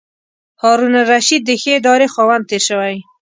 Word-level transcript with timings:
هارون 0.61 0.93
الرشید 1.03 1.41
د 1.45 1.51
ښې 1.61 1.71
ادارې 1.79 2.07
خاوند 2.13 2.43
تېر 2.49 2.61
شوی. 2.69 2.95